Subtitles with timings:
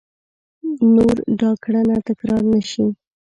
[0.95, 2.85] نور دا کړنه تکرار نه شي!